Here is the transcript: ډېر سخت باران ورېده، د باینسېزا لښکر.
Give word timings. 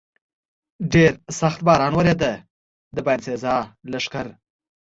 ډېر 0.93 1.11
سخت 1.39 1.59
باران 1.67 1.93
ورېده، 1.95 2.31
د 2.95 2.97
باینسېزا 3.05 3.55
لښکر. 3.91 4.27